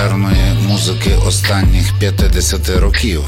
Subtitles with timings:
[0.00, 3.22] популярної музики останніх 50 років.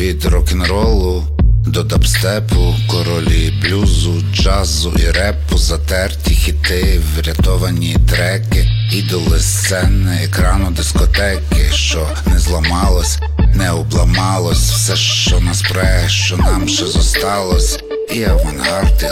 [0.00, 1.24] Від рок-н-ролу
[1.66, 11.70] до дабстепу, королі блюзу, джазу і репу, затерті хіти, врятовані треки, ідоли сцени, екрану дискотеки,
[11.72, 13.18] що не зламалось,
[13.54, 17.78] не обламалось, все, що нас пре, що нам ще зосталось.
[18.12, 19.04] І авангард,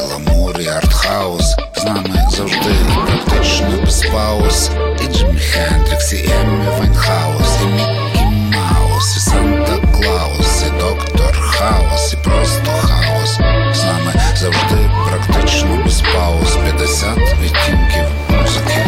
[0.60, 4.70] і артхаус З нами завжди і практично без пауз
[5.04, 12.12] І Джиммі Хендрікс, і Еммі Вайнхаус, і Міккі Маус, і Санта Клаус, і доктор Хаус,
[12.12, 13.34] і просто хаос.
[13.78, 18.86] З нами завжди практично без пауз 50 відтінків музики.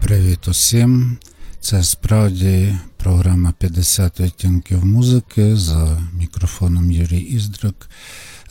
[0.00, 1.18] Привіт усім.
[1.68, 7.90] Це справді програма 50 відтінків музики за мікрофоном Юрій Іздрик,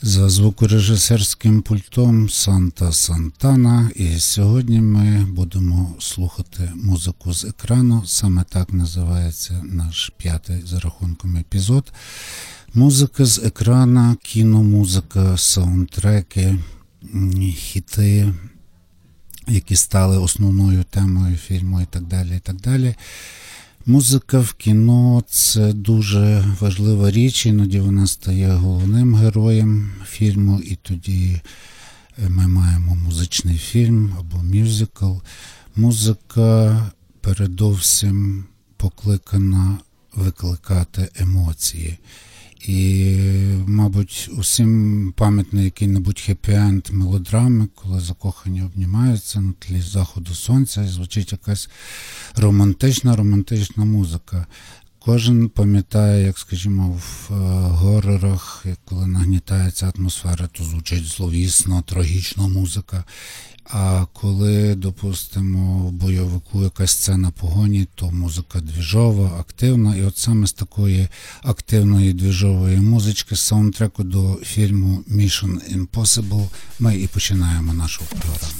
[0.02, 3.90] за звукорежисерським пультом Санта Сантана.
[3.96, 8.02] І сьогодні ми будемо слухати музику з екрану.
[8.06, 11.92] Саме так називається наш п'ятий за рахунком епізод.
[12.74, 16.58] Музика з екрана, кіномузика, саундтреки,
[17.56, 18.34] хіти.
[19.48, 22.36] Які стали основною темою фільму і так далі.
[22.36, 22.94] і так далі.
[23.86, 31.40] Музика в кіно це дуже важлива річ, іноді вона стає головним героєм фільму, і тоді
[32.18, 35.12] е, ми маємо музичний фільм або мюзикл.
[35.76, 38.44] Музика передовсім
[38.76, 39.78] покликана
[40.14, 41.98] викликати емоції.
[42.60, 43.16] І,
[43.66, 51.32] мабуть, усім пам'ятний який-небудь хеппі-енд мелодрами, коли закохані обнімаються на тлі заходу сонця, і звучить
[51.32, 51.68] якась
[52.36, 54.46] романтична, романтична музика.
[54.98, 57.34] Кожен пам'ятає, як, скажімо, в е,
[57.68, 63.04] горорах, коли нагнітається атмосфера, то звучить зловісно, трагічна музика.
[63.70, 69.96] А коли, допустимо, в бойовику якась сцена погоні, то музика двіжова, активна.
[69.96, 71.08] І от саме з такої
[71.42, 76.48] активної двіжової музички, саундтреку до фільму Mission Impossible
[76.78, 78.52] ми і починаємо нашу програму.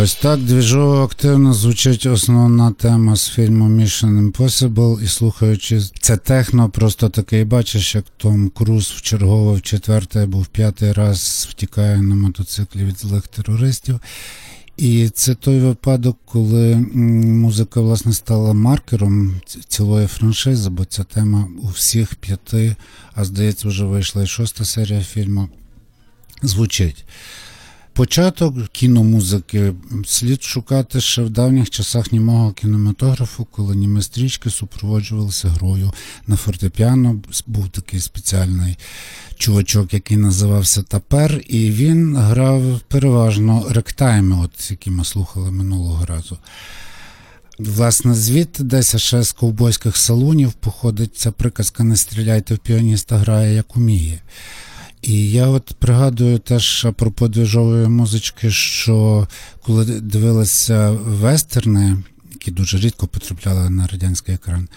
[0.00, 6.70] Ось так двіжово активно звучить основна тема з фільму Mission Impossible, і слухаючи це техно,
[6.70, 12.02] просто такий бачиш, як Том Круз в чергове в четвертий або в п'ятий раз втікає
[12.02, 14.00] на мотоциклі від злих терористів.
[14.76, 21.68] І це той випадок, коли музика власне стала маркером цілої франшизи, бо ця тема у
[21.68, 22.76] всіх п'яти,
[23.14, 25.48] а здається, вже вийшла і шоста серія фільму.
[26.42, 27.04] Звучить.
[27.98, 29.74] Початок кіномузики
[30.06, 35.92] слід шукати ще в давніх часах німого кінематографу, коли німи стрічки супроводжувалися грою
[36.26, 37.20] на фортепіано.
[37.46, 38.76] Був такий спеціальний
[39.36, 46.38] чувачок, який називався Тапер, і він грав переважно ректайми, от які ми слухали минулого разу.
[47.58, 53.54] Власне, звідти десь ще з ковбойських салонів походить ця приказка Не стріляйте в піаніста, грає
[53.54, 54.20] як уміє.
[55.02, 59.28] І я от пригадую теж про подвіжової музички, що
[59.62, 61.96] коли дивилися вестерни,
[62.32, 64.68] які дуже рідко потрапляли на радянський екран,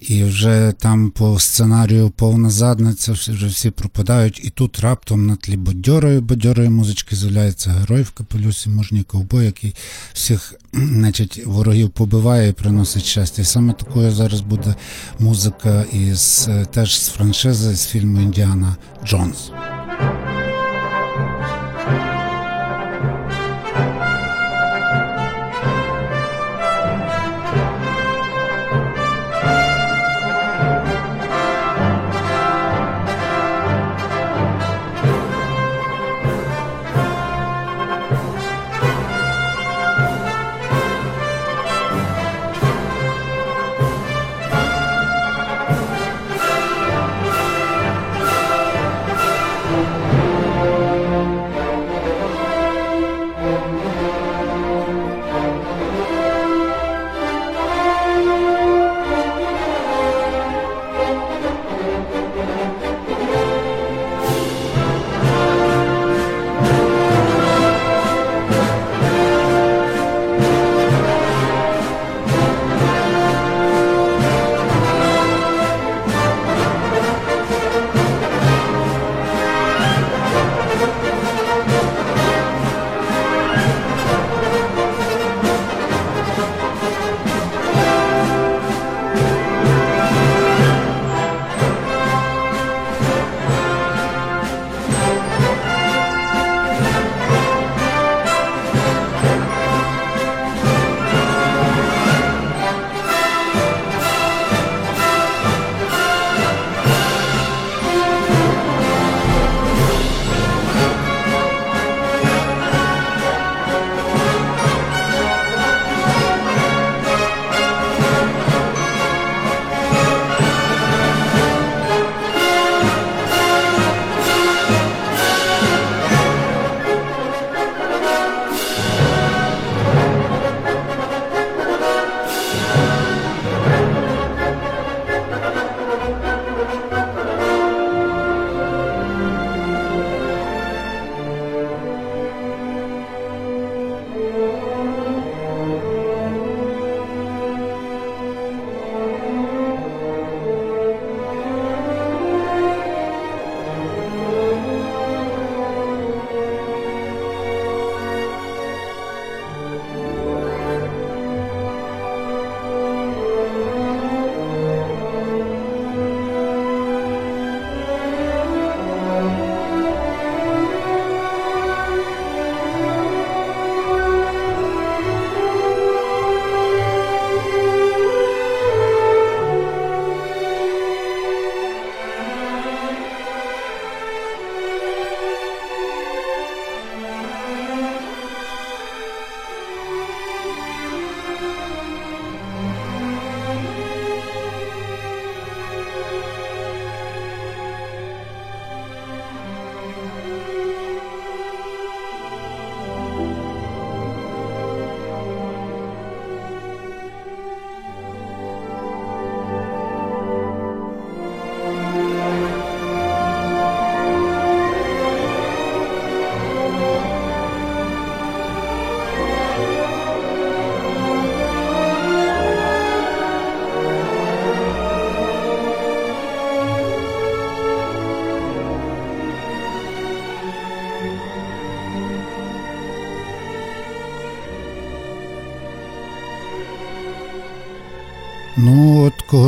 [0.00, 5.56] і вже там по сценарію повна задниця, вже всі пропадають, і тут раптом на тлі
[5.56, 9.74] бадьорої бадьорої музички з'являється герой в капелюсі, мужній ковбой, який
[10.12, 13.42] всіх значить, ворогів побиває і приносить щастя.
[13.42, 14.74] І саме такою зараз буде
[15.18, 19.50] музика із теж з франшизи з фільму Індіана Джонс.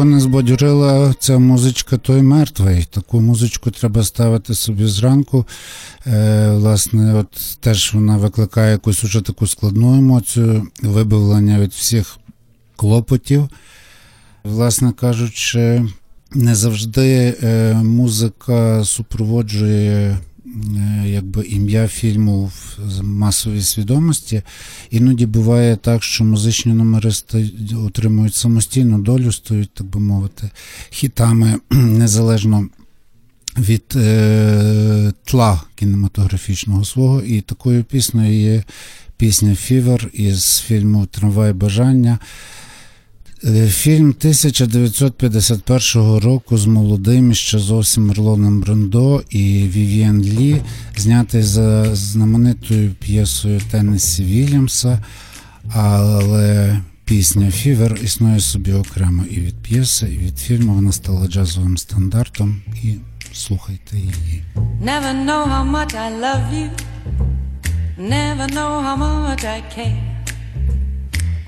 [0.09, 2.87] Не збадьорила ця музичка, той мертвий.
[2.91, 5.47] Таку музичку треба ставити собі зранку.
[6.07, 12.19] Е, Власне, от теж вона викликає якусь уже таку складну емоцію, вибавлення від всіх
[12.77, 13.49] клопотів.
[14.45, 15.87] Власне кажучи,
[16.33, 20.19] не завжди е, музика супроводжує
[21.07, 24.43] якби ім'я фільму в масовій свідомості.
[24.91, 27.11] Іноді буває так, що музичні номери
[27.87, 30.51] отримують самостійну долю, стають, так би мовити,
[30.91, 32.69] хітами незалежно
[33.59, 37.23] від е, тла кінематографічного свого.
[37.23, 38.65] І такою піснею є
[39.17, 42.19] пісня Фівер із фільму Трамвай бажання.
[43.45, 50.63] Е, фільм 1951 року з молодим ще зовсім Мерлоном Брандо і Вів'єн Лі,
[50.97, 55.03] знятий за знаменитою п'єсою Теннесі Вільямса,
[55.73, 60.75] але пісня Фівер існує собі окремо і від п'єси, і від фільму.
[60.75, 62.63] Вона стала джазовим стандартом.
[62.83, 62.95] І
[63.33, 64.43] слухайте її.
[64.83, 66.71] Never know how much I love you.
[67.99, 70.18] Never know how much I care.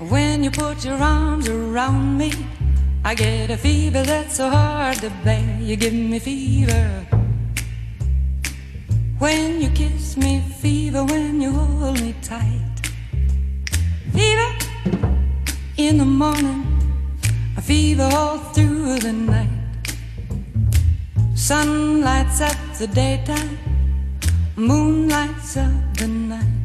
[0.09, 2.31] When you put your arms around me,
[3.05, 5.59] I get a fever that's so hard to bear.
[5.61, 7.05] You give me fever.
[9.19, 12.79] When you kiss me, fever when you hold me tight.
[14.11, 14.51] Fever
[15.77, 16.65] in the morning,
[17.55, 19.49] a fever all through the night.
[21.35, 23.59] Sun lights up the daytime,
[24.55, 26.60] moon lights up the night.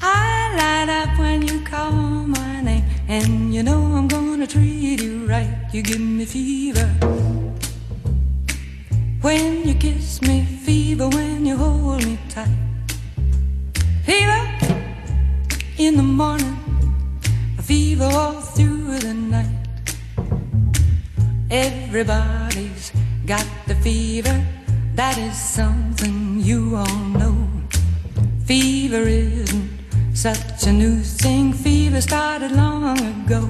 [0.00, 5.26] I light up when you call my name, and you know I'm gonna treat you
[5.26, 5.68] right.
[5.72, 6.86] You give me fever
[9.20, 12.48] when you kiss me, fever when you hold me tight.
[14.04, 14.42] Fever
[15.78, 16.56] in the morning,
[17.60, 19.46] fever all through the night.
[21.50, 22.92] Everybody's
[23.26, 24.44] got the fever,
[24.94, 27.36] that is something you all know.
[28.46, 29.77] Fever isn't
[30.18, 33.48] such a new thing, fever started long ago.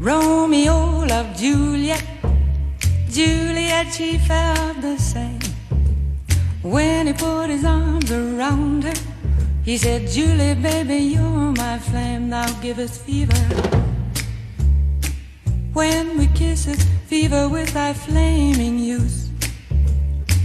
[0.00, 2.04] Romeo loved Juliet,
[3.10, 5.38] Juliet, she felt the same.
[6.62, 9.00] When he put his arms around her,
[9.62, 13.67] he said, Julie, baby, you're my flame, thou givest fever.
[15.78, 19.30] When we kiss it, fever with thy flaming youth.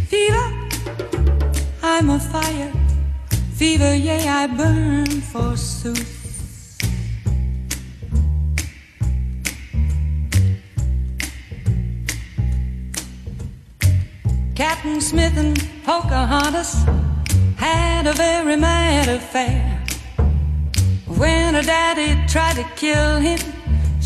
[0.07, 0.47] Fever,
[1.81, 2.71] I'm a fire.
[3.55, 6.77] Fever, yea, I burn forsooth.
[14.53, 16.83] Captain Smith and Pocahontas
[17.57, 19.83] had a very mad affair.
[21.07, 23.52] When her daddy tried to kill him,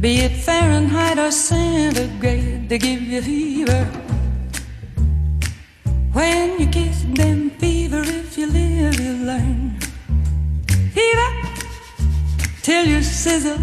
[0.00, 3.84] Be it Fahrenheit or centigrade, they give you fever.
[6.14, 9.78] When you kiss them, fever, if you live, you learn.
[10.94, 11.30] Fever,
[12.62, 13.58] till you sizzle.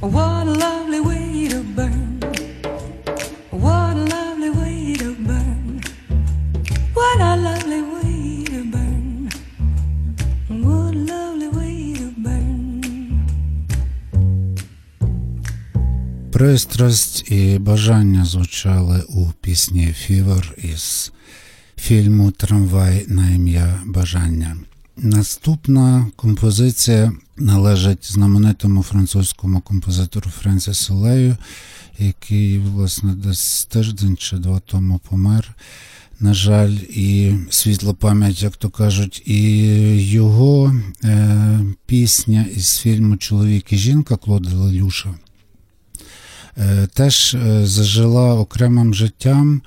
[0.00, 2.18] What a lovely way to burn.
[3.50, 5.80] What a lovely way to burn.
[6.94, 7.63] What a lovely
[16.34, 21.12] Пристрасть і бажання звучали у пісні Фівер із
[21.76, 24.56] фільму Трамвай на ім'я Бажання.
[24.96, 31.36] Наступна композиція належить знаменитому французькому композитору Френсісу Лею,
[31.98, 35.54] який, власне, десь тиждень чи два тому помер.
[36.20, 39.38] На жаль, і світла пам'ять, як то кажуть, і
[40.02, 40.74] його
[41.04, 45.14] е, пісня із фільму Чоловік і жінка Клода Лелюша
[46.94, 49.62] теж е, зажила окремим життям,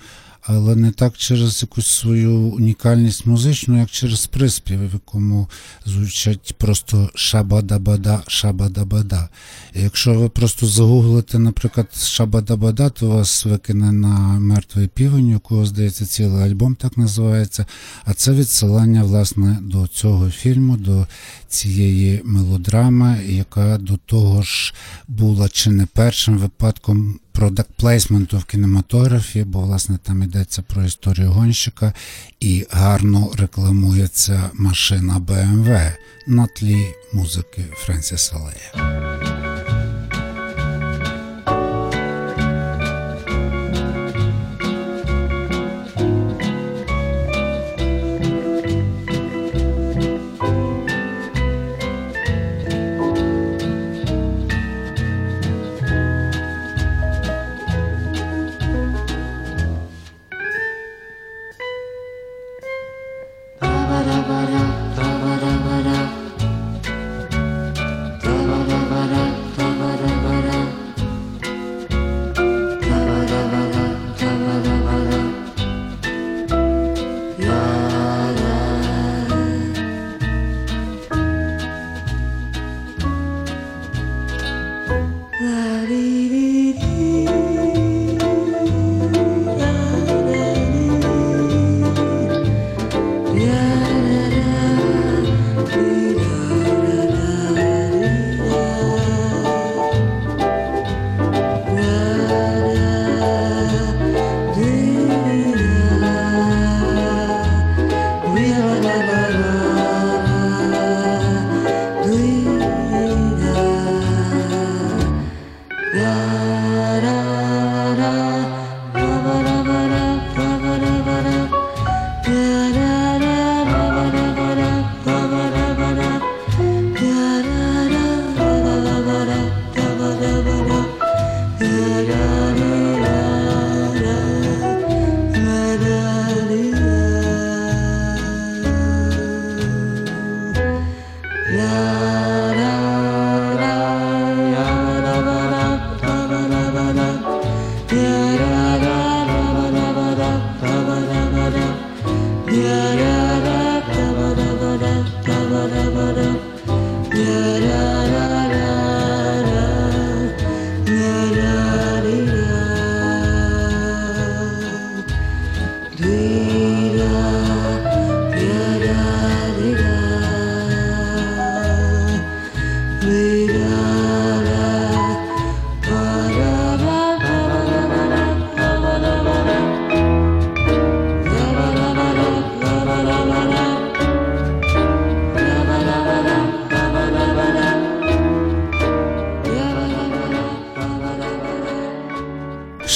[0.47, 5.49] але не так через якусь свою унікальність музичну, як через приспів, в якому
[5.85, 9.29] звучать просто шабадабада, шабадабада.
[9.73, 15.65] І якщо ви просто загуглите, наприклад, шабадабада, то вас викине на мертвий півень, у кого
[15.65, 17.65] здається цілий альбом так називається.
[18.05, 21.07] А це відсилання власне до цього фільму, до
[21.47, 24.73] цієї мелодрами, яка до того ж
[25.07, 31.31] була чи не першим випадком продакт плейсменту в кінематографі, бо власне там йдеться про історію
[31.31, 31.93] гонщика
[32.39, 35.91] і гарно рекламується машина BMW
[36.27, 39.36] на тлі музики Френсіса Лея.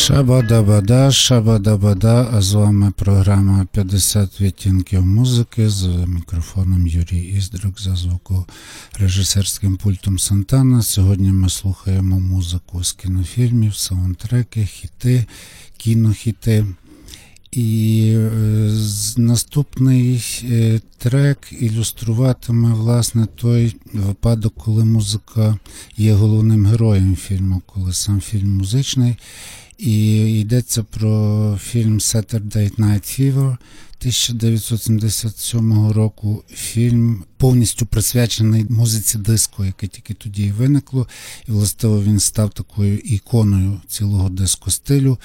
[0.02, 9.78] Шабада-бада, шабада-бада, а з вами програма 50 відтінків музики з мікрофоном Юрій Іздрик за звукорежисерським
[9.78, 10.82] пультом Сантана.
[10.82, 15.26] Сьогодні ми слухаємо музику з кінофільмів, саундтреки, хіти,
[15.78, 16.66] кінохіти.
[17.52, 18.72] І е,
[19.18, 25.58] наступний е, трек ілюструватиме власне той випадок, коли музика
[25.98, 29.16] є головним героєм фільму, коли сам фільм музичний.
[29.82, 33.58] І йдеться про фільм Saturday Night Fever
[34.00, 36.44] 1977 року.
[36.50, 41.08] Фільм повністю присвячений музиці диско, яке тільки тоді виникло.
[41.48, 45.18] І властиво він став такою іконою цілого диско-стилю.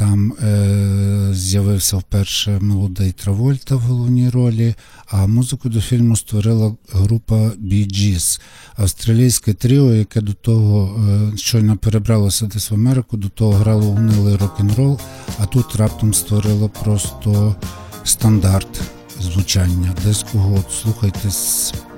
[0.00, 4.74] Там е, з'явився вперше молодий Травольта в головній ролі,
[5.06, 8.40] а музику до фільму створила група Bee Gees,
[8.76, 14.36] австралійське тріо, яке до того е, щойно перебралося десь в Америку, до того грало гнилий
[14.36, 15.00] рок-н-рол,
[15.38, 17.56] а тут раптом створило просто
[18.04, 18.80] стандарт
[19.20, 19.94] звучання.
[20.34, 21.28] От Слухайте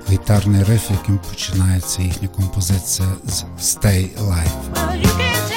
[0.09, 5.52] гітарний риф, яким починається їхня композиція з Stay Alive.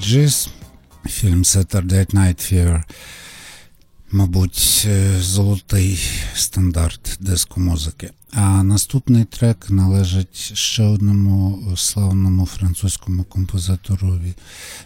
[0.00, 0.48] Gees,
[1.06, 2.82] фільм Saturday Night Fever.
[4.10, 4.88] Мабуть,
[5.20, 6.00] золотий
[6.34, 8.10] стандарт диско-музики.
[8.32, 14.34] А наступний трек належить ще одному славному французькому композиторові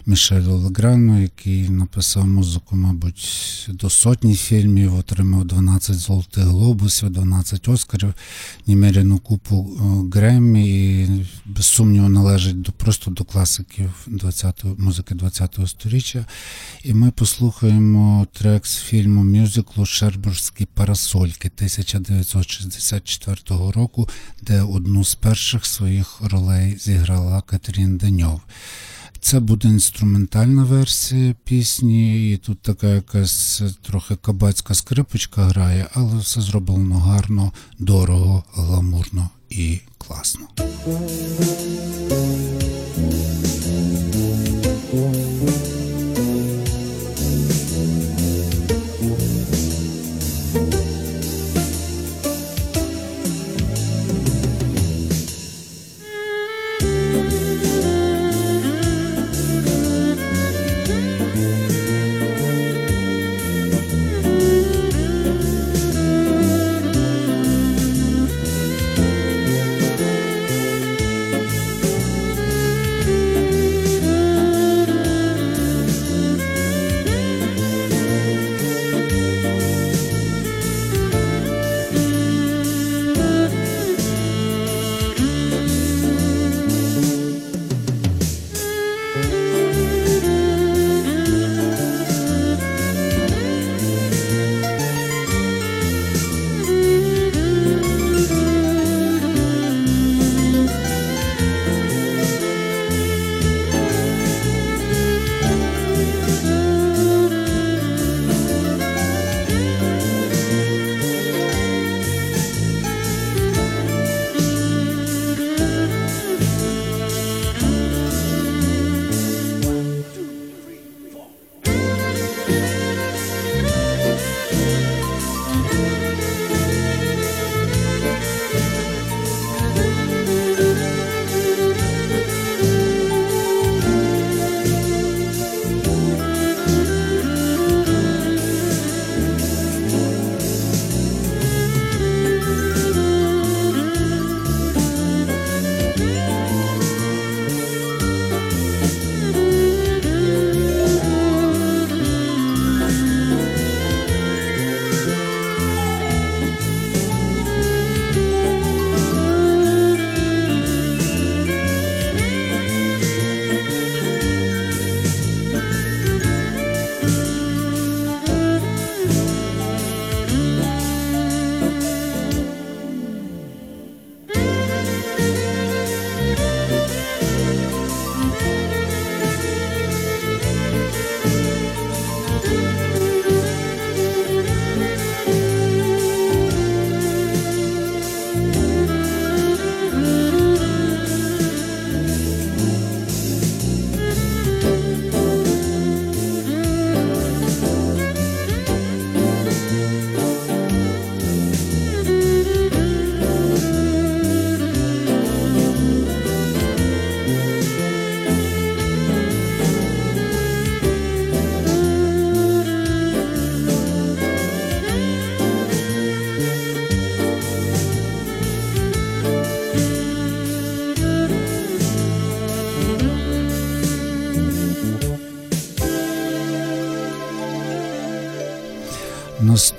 [0.07, 8.13] Мішелю Леграну, який написав музику, мабуть, до сотні фільмів, отримав 12 золотих глобусів, 12 оскарів,
[8.67, 9.63] немеряну купу
[10.13, 11.09] Греммі і
[11.45, 16.25] без сумніву належить до просто до класиків 20 музики 20-го сторіччя.
[16.83, 23.37] І ми послухаємо трек з фільму мюзиклу Шербурзькі парасольки 1964
[23.71, 24.09] року,
[24.41, 28.41] де одну з перших своїх ролей зіграла Катерін Деньов.
[29.25, 36.41] Це буде інструментальна версія пісні, і тут така якась трохи кабацька скрипочка грає, але все
[36.41, 40.47] зроблено гарно, дорого, гламурно і класно.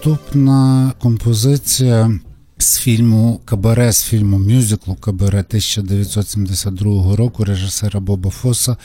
[0.06, 2.20] Наступна композиція
[2.58, 8.76] з фільму Кабаре, з фільму мюзиклу Кабаре 1972 року режисера Боба Фоса,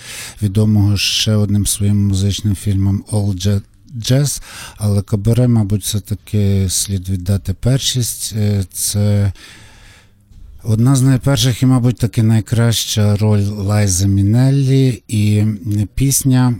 [0.42, 3.62] відомого ще одним своїм музичним фільмом All
[4.00, 4.42] Jazz,
[4.78, 8.34] але Кабаре, мабуть, все-таки слід віддати першість.
[8.36, 9.34] Е, це
[10.64, 15.44] Одна з найперших і, мабуть, таки найкраща роль Лайза Мінеллі, і
[15.96, 16.54] пісня,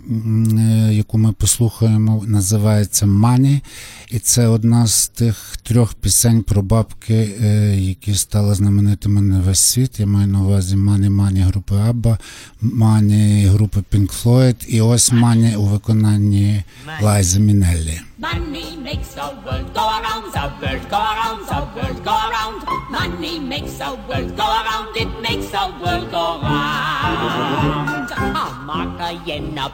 [0.58, 3.62] е, яку ми послухаємо, називається Money.
[4.10, 9.60] І це одна з тих трьох пісень про бабки, е, які стали знаменитими на весь
[9.60, 10.00] світ.
[10.00, 12.18] Я маю на увазі Money Money групи Абба,
[12.60, 16.62] Money групи Pink Floyd і ось Money у виконанні
[17.02, 18.00] Лайзи Мінеллі.
[18.22, 22.58] Money makes the world go around, the world go around, the world go around.
[22.98, 27.72] Money makes the world go around, it makes the world go round.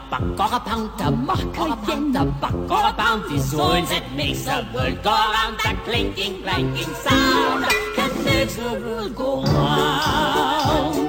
[0.09, 3.23] Buck or a pound, a buck or a pound, a buck or a pound.
[3.29, 8.73] These words that makes the world go round, that clinking, clanking sound that makes the
[8.73, 11.08] world go round.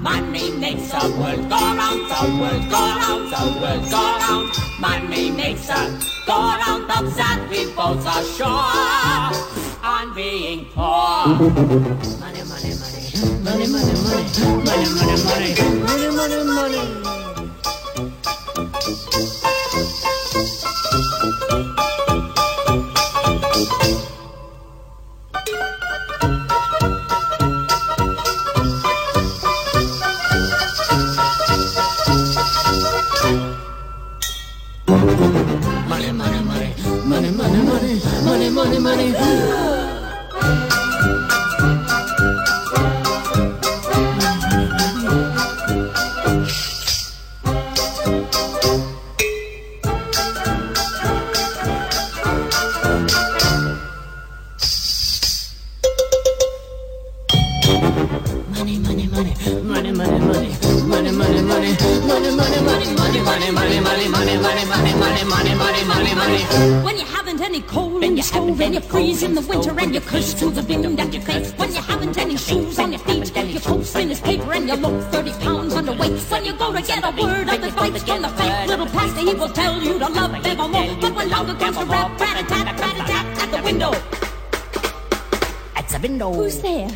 [0.00, 4.48] Money makes the world go round, the world go round, the world go round.
[4.80, 5.80] Money makes the
[6.26, 8.48] go round, ups that we both are sure.
[9.84, 11.26] On being poor.
[12.18, 13.04] Money, money, money,
[13.44, 15.70] money, money, money, money, money, money, money, money.
[16.16, 17.00] Money, money,
[86.34, 86.88] Who's there?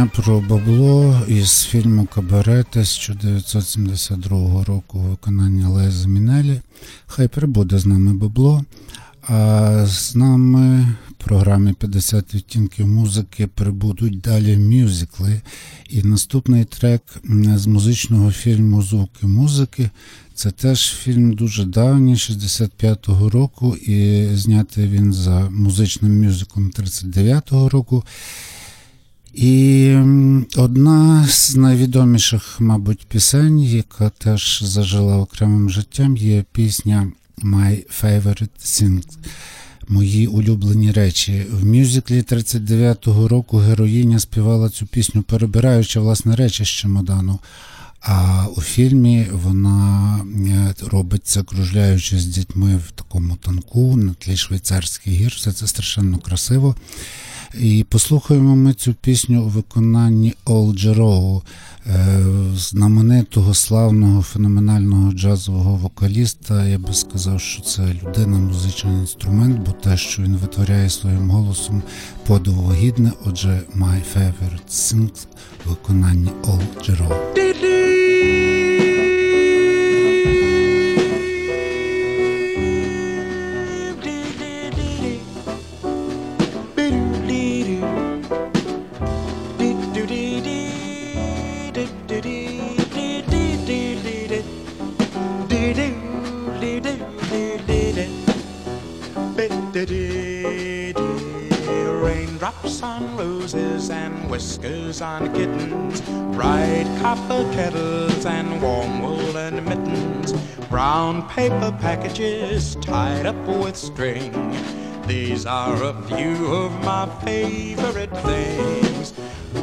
[0.00, 6.60] Пісня про бабло із фільму Кабарет 1972 року виконання Леза Мінелі.
[7.06, 8.64] Хай прибуде з нами бабло.
[9.22, 15.40] А з нами в програмі 50 відтінків музики прибудуть далі мюзикли.
[15.90, 17.02] І наступний трек
[17.54, 19.90] з музичного фільму Звуки музики.
[20.34, 28.04] Це теж фільм дуже давній, 65-го року, і знятий він за музичним мюзиклом 39-го року.
[29.34, 29.94] І
[30.56, 37.12] одна з найвідоміших, мабуть, пісень, яка теж зажила окремим життям, є пісня
[37.42, 39.06] My Favorite Things.
[39.88, 41.46] Мої улюблені речі.
[41.52, 47.38] В мюзиклі 39-го року героїня співала цю пісню, перебираючи власне речі з чемодану.
[48.00, 50.16] А у фільмі вона
[50.48, 55.34] е, робить це, кружляючи з дітьми в такому танку на тлі швейцарських гір.
[55.36, 56.76] Все це страшенно красиво.
[57.54, 61.42] І послухаємо ми цю пісню у виконанні Ол Джероу,
[61.86, 62.22] е,
[62.56, 66.66] знаменитого, славного, феноменального джазового вокаліста.
[66.66, 71.82] Я би сказав, що це людина, музичний інструмент, бо те, що він витворяє своїм голосом,
[72.26, 73.12] подиву гідне.
[73.24, 75.26] Отже, My Favorite Things
[75.66, 77.12] у виконанні Ол Джероу.
[102.80, 106.00] Raindrops on roses and whiskers on kittens,
[106.34, 110.32] bright copper kettles and warm woolen mittens,
[110.68, 114.32] brown paper packages tied up with string.
[115.06, 119.12] These are a few of my favorite things.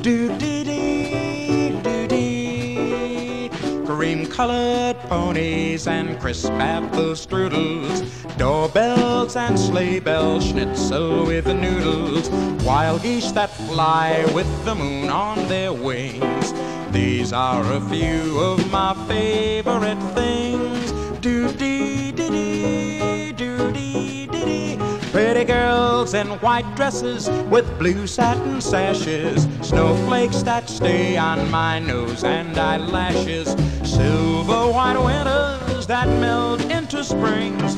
[0.02, 3.50] Do dee dee, do dee.
[3.86, 8.02] Cream colored ponies and crisp apple strudels,
[8.38, 12.30] doorbells and sleigh bells, schnitzel with the noodles,
[12.63, 16.54] wild geese that fly with the moon on their wings.
[16.91, 20.91] These are a few of my favorite things.
[21.22, 24.80] Do dee dee dee, do dee dee dee.
[25.12, 32.24] Pretty girls in white dresses with blue satin sashes, snowflakes that stay on my nose
[32.24, 33.56] and eyelashes,
[33.98, 37.75] silver white winters that melt into springs.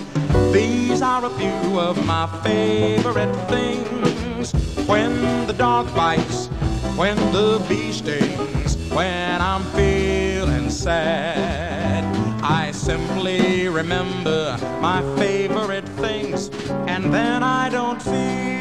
[0.52, 4.52] These are a few of my favorite things.
[4.86, 5.14] When
[5.48, 6.48] the dog bites,
[6.98, 12.04] when the bee stings, when I'm feeling sad.
[12.44, 16.50] I simply remember my favorite things,
[16.88, 18.59] and then I don't feel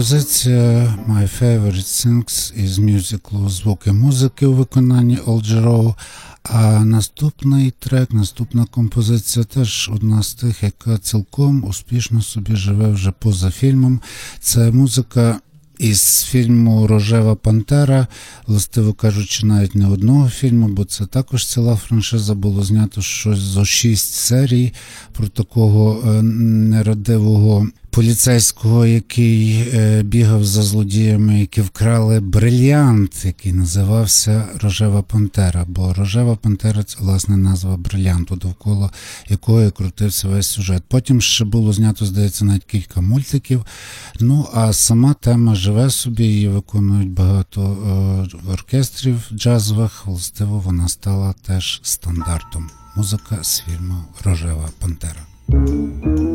[0.00, 1.72] Композиція My Favorite
[2.06, 5.94] Things із мюзиклу Звуки музики у виконанні Олджероу.
[6.42, 13.12] А наступний трек, наступна композиція теж одна з тих, яка цілком успішно собі живе вже
[13.18, 14.00] поза фільмом.
[14.40, 15.40] Це музика
[15.78, 18.06] із фільму Рожева Пантера,
[18.46, 23.64] властиво кажучи, навіть не одного фільму, бо це також ціла франшиза було знято щось зо
[23.64, 24.72] шість серій
[25.12, 34.48] про такого е, нерадивого поліцейського, який е, бігав за злодіями, які вкрали брильянт, який називався
[34.60, 35.64] Рожева Пантера.
[35.68, 38.90] Бо Рожева Пантера це власне назва брильянту, довкола
[39.28, 40.82] якої крутився весь сюжет.
[40.88, 43.64] Потім ще було знято, здається, навіть кілька мультиків.
[44.20, 47.76] Ну а сама тема живе собі, її виконують багато
[48.46, 50.06] е, оркестрів джазових.
[50.06, 52.70] Властиво вона стала теж стандартом.
[52.96, 56.29] Музика з фільму Рожева Пантера.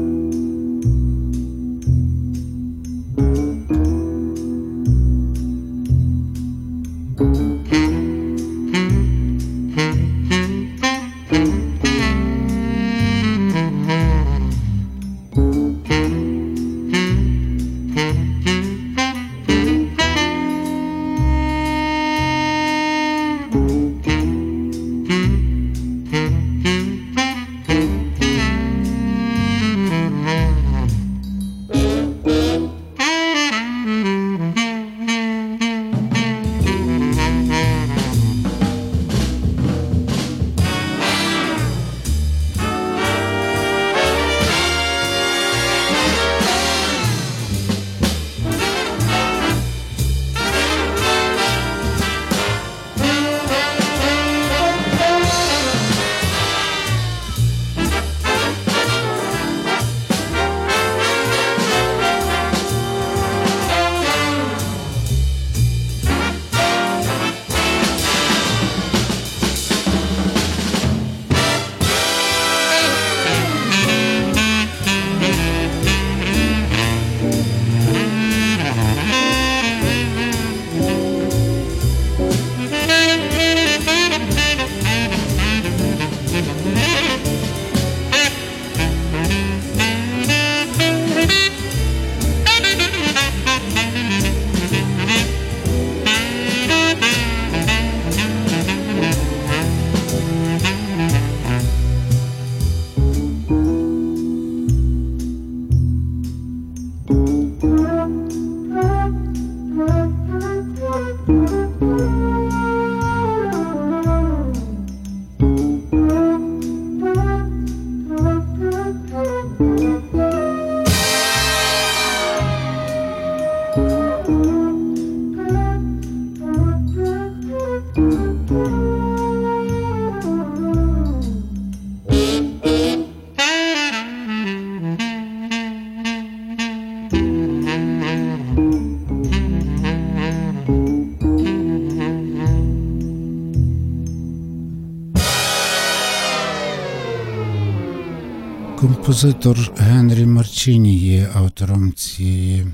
[149.06, 152.68] Композитор Генрі Марчині є автором цієї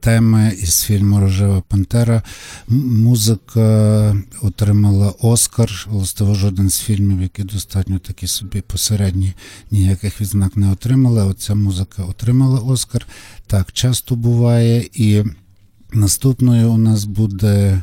[0.00, 2.22] теми із фільму Рожева Пантера.
[2.68, 5.86] Музика отримала Оскар.
[5.90, 9.32] Властиво жоден з фільмів, які достатньо такі собі посередні,
[9.70, 11.24] ніяких відзнак не отримали.
[11.24, 13.06] Оця музика отримала Оскар.
[13.46, 14.88] Так часто буває.
[14.92, 15.24] І
[15.92, 17.82] наступною у нас буде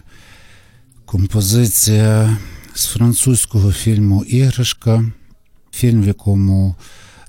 [1.05, 2.37] композиція
[2.73, 5.05] з французького фільму Іграшка.
[5.71, 6.75] Фільм, в якому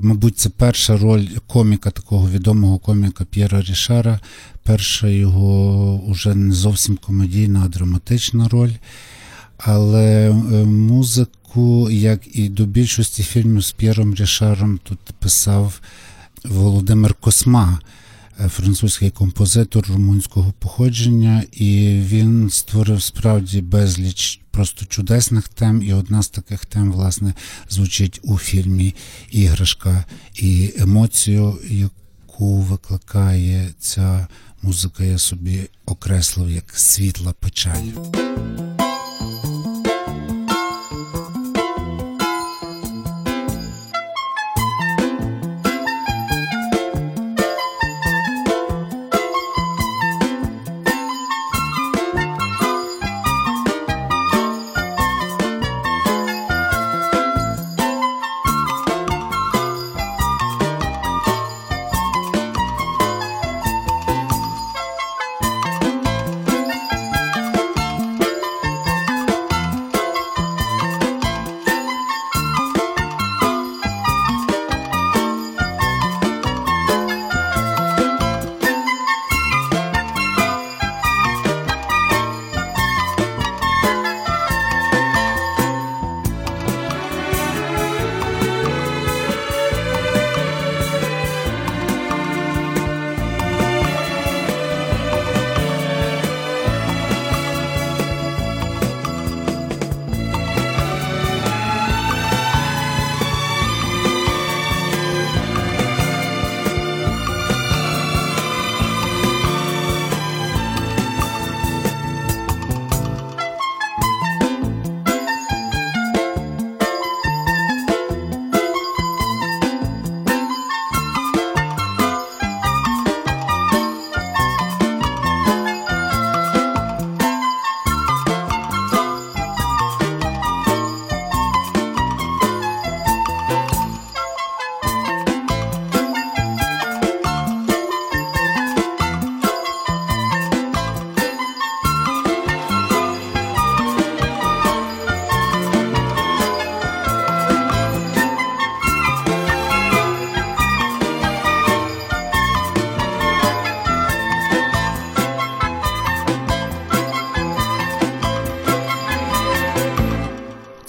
[0.05, 4.21] Мабуть, це перша роль коміка, такого відомого коміка П'єра Рішара.
[4.63, 8.73] Перша його уже не зовсім комедійна, а драматична роль.
[9.59, 10.33] Але е,
[10.65, 15.81] музику, як і до більшості фільмів з П'єром Рішаром, тут писав
[16.45, 17.79] Володимир Косма.
[18.49, 25.83] Французький композитор румунського походження, і він створив справді безліч просто чудесних тем.
[25.83, 27.35] І одна з таких тем, власне,
[27.71, 28.95] звучить у фільмі
[29.31, 34.27] Іграшка і емоцію, яку викликає ця
[34.63, 37.89] музика, я собі окреслив як світла печаль.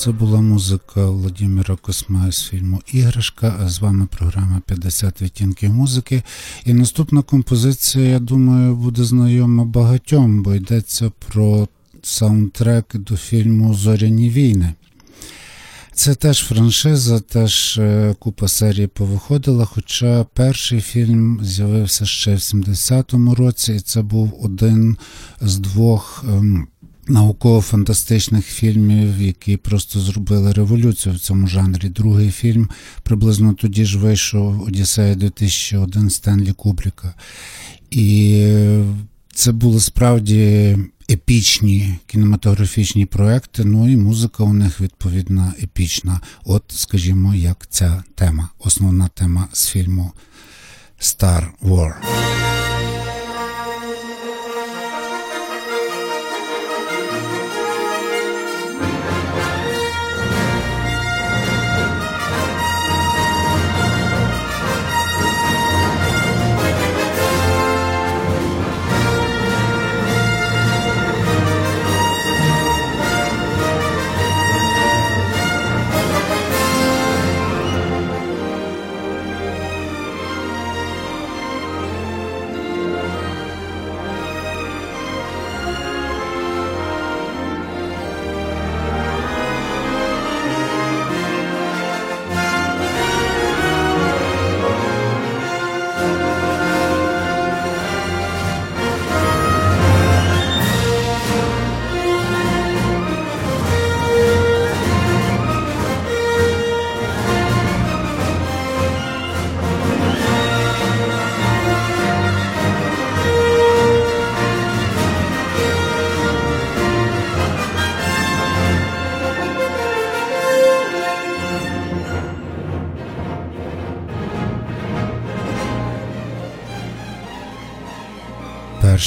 [0.04, 3.60] Це була музика Владимира Косма з фільму Іграшка.
[3.60, 6.24] А з вами програма 50 відтінків музики.
[6.66, 11.68] І наступна композиція, я думаю, буде знайома багатьом, бо йдеться про
[12.02, 14.74] саундтрек до фільму Зоряні війни.
[15.94, 19.66] Це теж франшиза, теж е, купа серій повиходила.
[19.66, 24.98] Хоча перший фільм з'явився ще в 70-му році, і це був один
[25.42, 26.26] з двох.
[26.28, 26.68] Ем,
[27.08, 31.90] науково-фантастичних фільмів, які просто зробили революцію в цьому жанрі.
[31.90, 32.70] Другий фільм
[33.04, 37.14] приблизно тоді ж вийшов Одіссея 2001 Стенлі Кубріка.
[37.92, 38.48] І
[39.34, 40.78] це були справді
[41.10, 43.64] епічні кінематографічні проекти.
[43.64, 46.22] Ну і музика у них відповідна епічна.
[46.46, 50.12] От, скажімо, як ця тема, основна тема з фільму
[51.00, 51.94] Star War.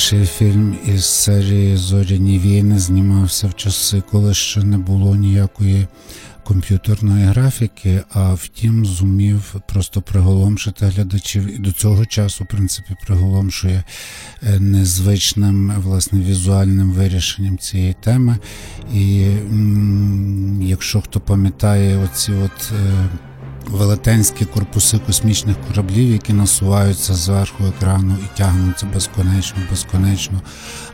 [0.07, 5.87] Перший фільм із серії Зоряні війни знімався в часи, коли ще не було ніякої
[6.45, 13.85] комп'ютерної графіки, а втім, зумів просто приголомшити глядачів і до цього часу, в принципі, приголомшує
[14.43, 18.39] е, незвичним власне візуальним вирішенням цієї теми.
[18.95, 19.27] І
[20.61, 22.73] якщо хто пам'ятає оці от.
[23.71, 30.41] Велетенські корпуси космічних кораблів, які насуваються зверху екрану і тягнуться безконечно, безконечно,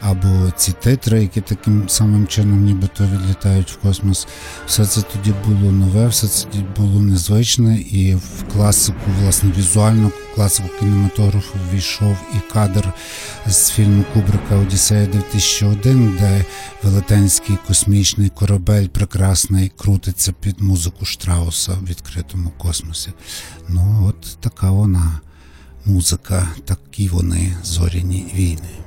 [0.00, 4.26] або ці титри, які таким самим чином нібито відлітають в космос.
[4.66, 10.10] Все це тоді було нове, все це тоді було незвичне, і в класику, власне, візуальну
[10.34, 12.92] класику кінематографу ввійшов і кадр
[13.46, 16.44] з фільму Кубрика Одіссея 2001, де
[16.82, 23.12] велетенський космічний корабель прекрасний крутиться під музику Штрауса в відкритому космосі.
[23.68, 25.20] Ну, от така вона
[25.84, 28.78] музика, такі вони зоряні війни.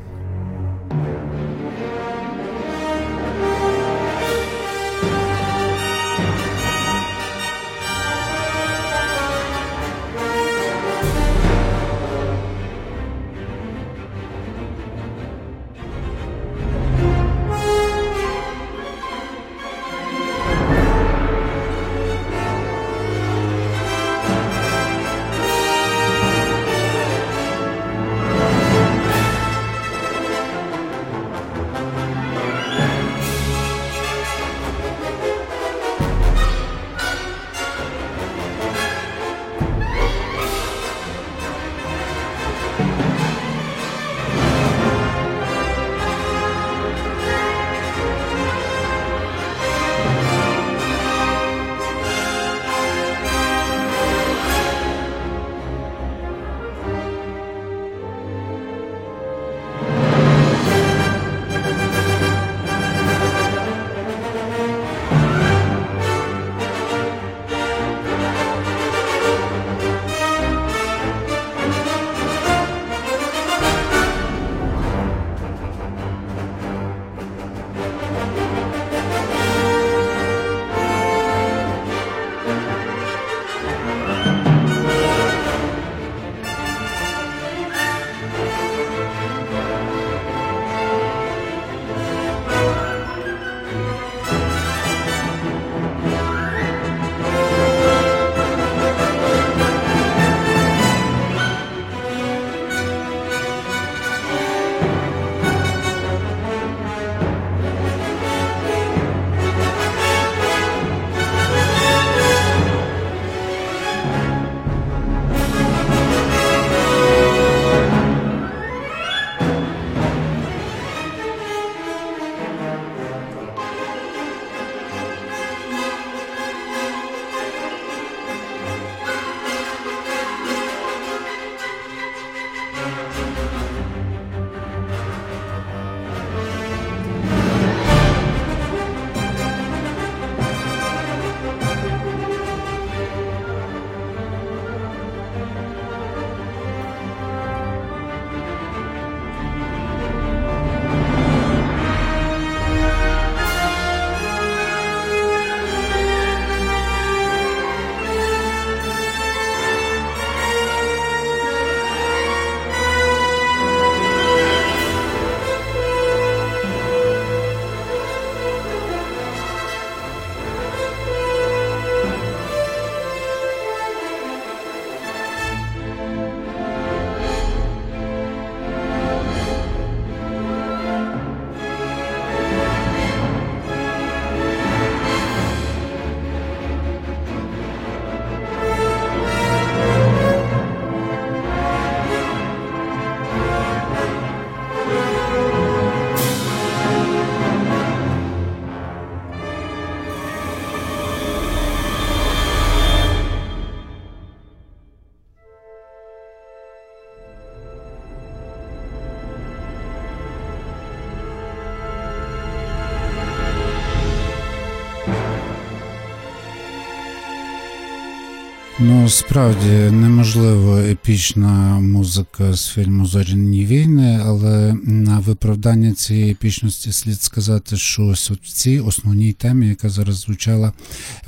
[219.06, 227.22] Ну, справді неможливо епічна музика з фільму Зоряні війни, але на виправдання цієї епічності слід
[227.22, 230.74] сказати, що ось в цій основній темі, яка зараз звучала,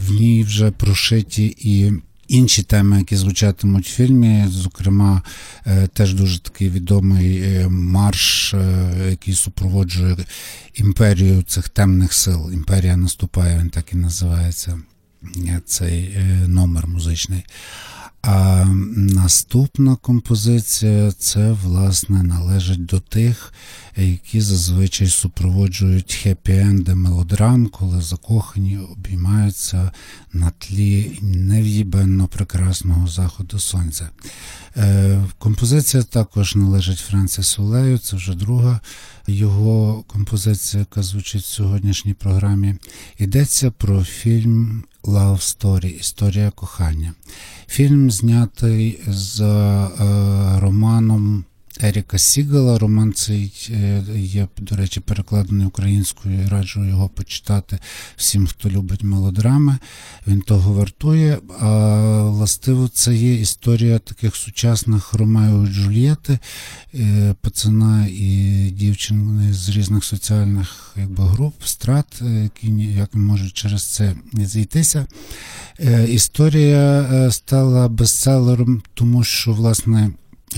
[0.07, 1.91] в ній вже прошиті і
[2.27, 4.45] інші теми, які звучатимуть в фільмі.
[4.49, 5.21] Зокрема,
[5.65, 10.17] е, теж дуже такий відомий е, марш, е, який супроводжує
[10.73, 12.51] імперію цих темних сил.
[12.53, 14.79] Імперія наступає, він так і називається
[15.65, 17.43] цей номер музичний.
[18.21, 18.65] А
[18.95, 23.53] наступна композиція це, власне, належить до тих,
[23.97, 29.91] які зазвичай супроводжують хеппі-енди мелодрам, коли закохані обіймаються
[30.33, 34.09] на тлі нев'їбенно прекрасного заходу сонця.
[34.77, 38.79] Е, композиція також належить Франсису Лею, це вже друга
[39.27, 42.75] його композиція, яка звучить в сьогоднішній програмі.
[43.17, 47.13] Йдеться про фільм Love Story Історія кохання.
[47.67, 49.89] Фільм знятий з е,
[50.59, 51.45] романом
[51.81, 52.79] Еріка Сігала.
[52.79, 56.49] Роман цей е, є, до речі, перекладений українською.
[56.49, 57.79] Раджу його почитати
[58.15, 59.77] всім, хто любить мелодрами.
[60.27, 61.39] Він того вартує.
[61.59, 61.69] А
[62.23, 66.39] властиво, це є історія таких сучасних Ромео і Джульєти,
[66.93, 73.83] е, пацана і дівчини з різних соціальних якби, груп, страт, е, які ніяк можуть через
[73.83, 75.05] це зійтися.
[76.07, 80.11] Історія стала бестселером, тому що, власне.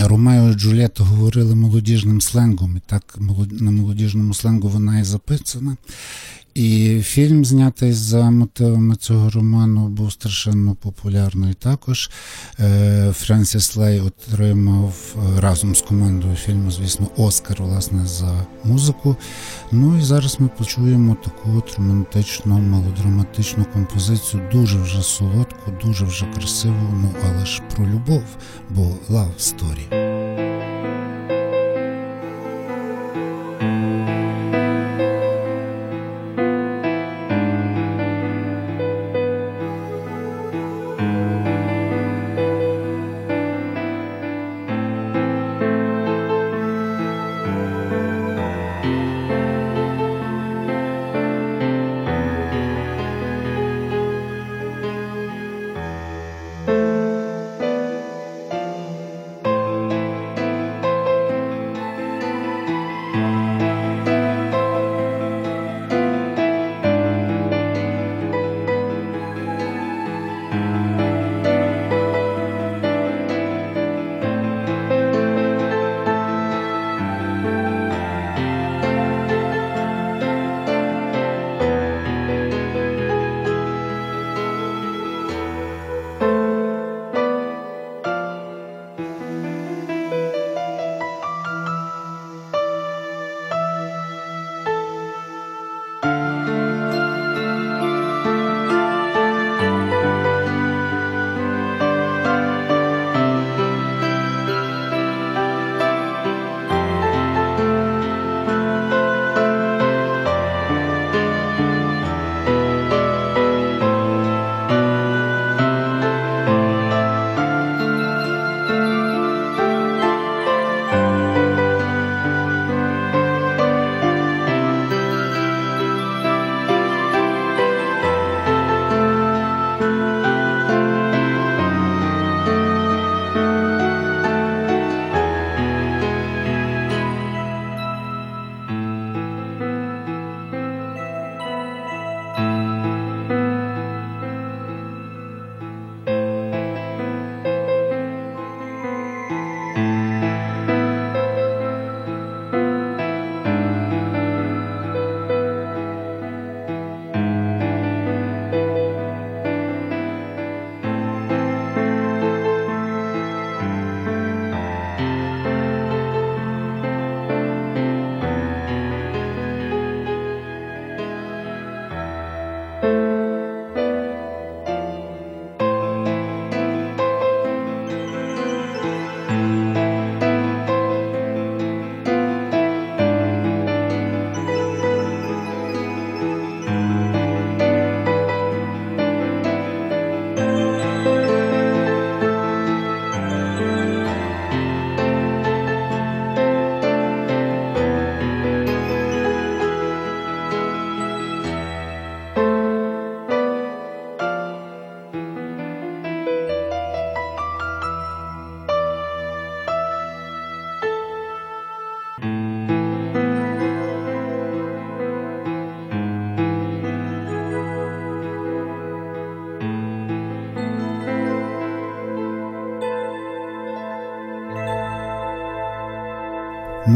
[0.06, 3.18] Ромео і Джульєта говорили молодіжним сленгом, і так
[3.50, 5.76] на молодіжному сленгу вона і записана.
[6.54, 11.54] І фільм, знятий за мотивами цього роману, був страшенно популярний.
[11.54, 12.10] Також
[12.60, 19.16] е, Френсіс Лей отримав е, разом з командою фільму, звісно, Оскар власне, за музику.
[19.72, 26.26] Ну і зараз ми почуємо таку от романтичну, мелодраматичну композицію, дуже вже солодку, дуже вже
[26.26, 28.24] красиву, ну але ж про любов,
[28.70, 30.10] бо love story.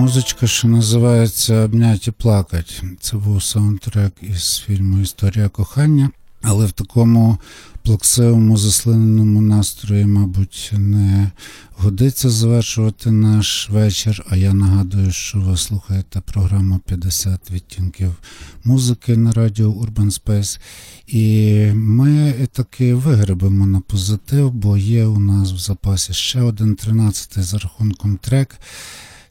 [0.05, 2.82] Музичка, що називається Обняті плакать.
[3.00, 6.11] Це був саундтрек із фільму Історія кохання,
[6.42, 7.38] але в такому
[7.82, 11.30] плаксивому заслиненому настрої, мабуть, не
[11.76, 14.24] годиться завершувати наш вечір.
[14.30, 18.14] А я нагадую, що ви слухаєте програму 50 відтінків
[18.64, 20.61] музики на радіо Urban Space.
[21.07, 27.42] І ми таки вигребемо на позитив, бо є у нас в запасі ще один 13-й
[27.42, 28.59] за рахунком трек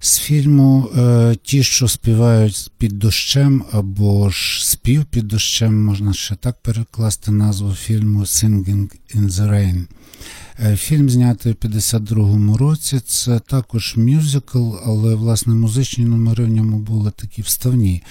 [0.03, 6.35] з фільму е, Ті, що співають під дощем, або ж спів під дощем, можна ще
[6.35, 9.85] так перекласти назву фільму Singing in the Rain.
[10.59, 12.99] Е, фільм знятий у 52-му році.
[13.05, 18.03] Це також мюзикл, але власне музичні номери в ньому були такі вставні.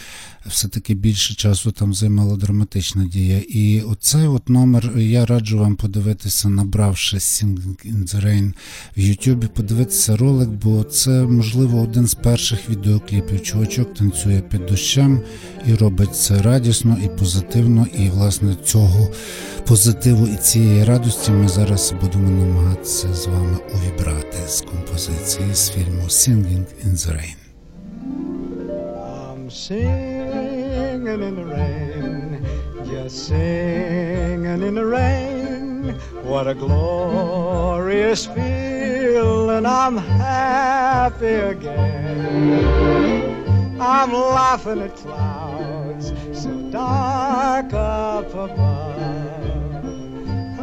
[0.47, 3.38] Все-таки більше часу там займала драматична дія.
[3.49, 8.53] І оцей от номер я раджу вам подивитися, набравши Singing in the Rain
[8.97, 13.43] в Ютубі, подивитися ролик, бо це, можливо, один з перших відеокліпів.
[13.43, 15.20] Чувачок танцює під дощем
[15.66, 17.86] і робить це радісно і позитивно.
[17.99, 19.09] І, власне, цього
[19.66, 26.03] позитиву і цієї радості ми зараз будемо намагатися з вами увібрати з композиції з фільму
[26.07, 27.38] Singing in the Rain.
[29.49, 32.45] I'm singing in the rain,
[32.89, 35.95] just singing in the rain.
[36.23, 39.65] What a glorious feeling!
[39.65, 42.97] I'm happy again.
[43.80, 48.90] I'm laughing at clouds so dark up above.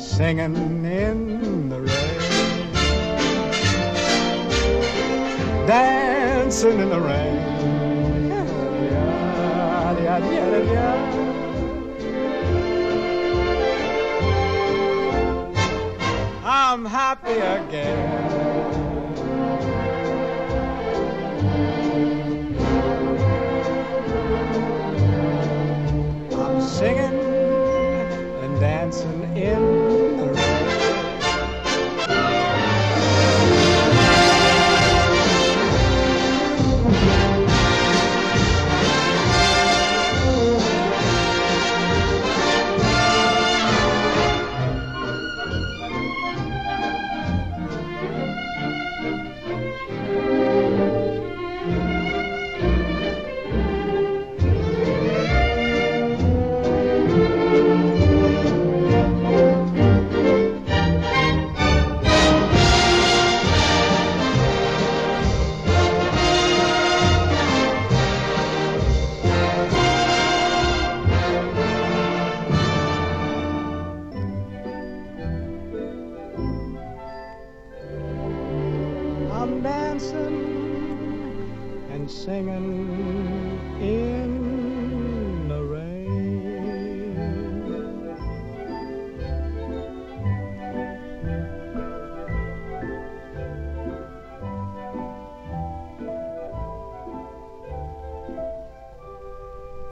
[0.00, 2.66] singing in the rain.
[5.66, 7.50] Dancing in the rain.
[16.42, 18.49] I'm happy again.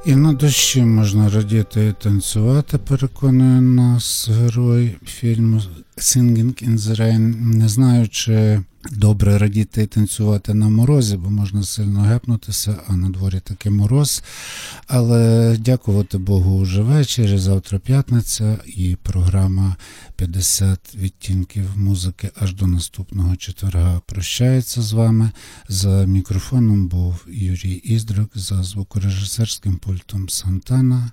[0.08, 5.60] І на дощі можна радіти і танцювати, переконує нас герой фільму
[5.96, 7.40] Singing in the Rain.
[7.40, 13.10] Не знаю, чи добре радіти і танцювати на морозі, бо можна сильно гепнутися, а на
[13.10, 14.22] дворі таки мороз.
[14.86, 17.38] Але дякувати Богу уже вечір.
[17.38, 19.76] Завтра п'ятниця і програма
[20.16, 25.30] 50 відтінків музики аж до наступного четверга прощається з вами.
[25.68, 31.10] За мікрофоном був Юрій Іздрик, за звукорежисерським пультом Сантана.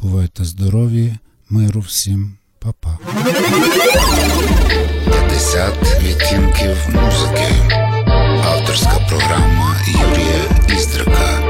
[0.00, 1.16] Бувайте здорові,
[1.48, 2.98] миру всім, па-па.
[5.04, 7.46] 50 відтінків музики.
[8.44, 11.42] Авторська програма Юрія Іздрика.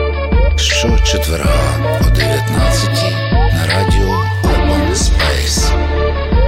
[0.56, 2.90] Щочетверга о 19
[3.32, 5.72] на радіо Urban Space.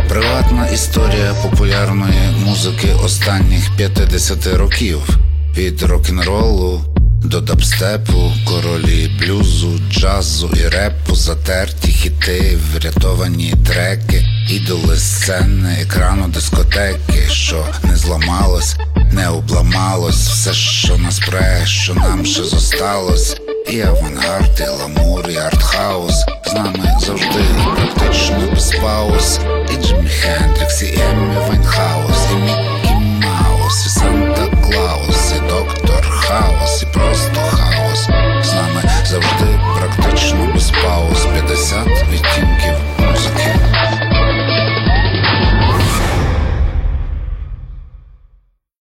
[0.09, 5.18] Приватна історія популярної музики останніх 50 років.
[5.57, 6.80] Від рок-н-ролу
[7.24, 14.26] до дабстепу, королі блюзу, джазу і репу, затерті хіти, врятовані треки.
[14.48, 18.76] Ідоли сцени, екрану дискотеки, що не зламалось,
[19.12, 23.36] не обламалось, все, що нас пре, що нам ще зосталось.
[23.68, 26.14] І авангард, і гламур, і артхаус
[26.46, 27.44] З нами завжди
[27.76, 29.40] практично без пауз
[29.72, 32.61] І Джиммі Хендрікс, і Еммі Вайнхаус, і Мік
[36.33, 38.05] хаос, і просто хаос.
[38.43, 41.26] З нами завжди практично без пауз.
[41.33, 42.51] 50 відтінків